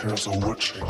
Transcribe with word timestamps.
girls 0.00 0.26
are 0.26 0.38
watching. 0.38 0.82